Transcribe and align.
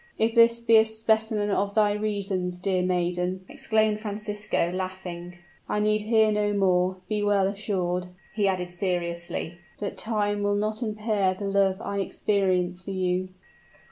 "If 0.17 0.33
this 0.33 0.59
be 0.61 0.77
a 0.77 0.83
specimen 0.85 1.51
of 1.51 1.75
thy 1.75 1.91
reasons, 1.91 2.57
dear 2.59 2.81
maiden," 2.81 3.45
exclaimed 3.47 3.99
Francisco, 3.99 4.71
laughing, 4.71 5.37
"I 5.69 5.79
need 5.79 6.01
hear 6.01 6.31
no 6.31 6.53
more. 6.53 6.97
Be 7.07 7.21
well 7.21 7.45
assured," 7.47 8.07
he 8.33 8.47
added 8.47 8.71
seriously, 8.71 9.59
"that 9.79 9.97
time 9.99 10.41
will 10.41 10.55
not 10.55 10.81
impair 10.81 11.35
the 11.35 11.45
love 11.45 11.79
I 11.81 11.99
experience 11.99 12.81
for 12.81 12.89
you." 12.89 13.29